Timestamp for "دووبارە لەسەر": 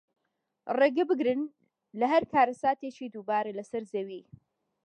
3.13-3.83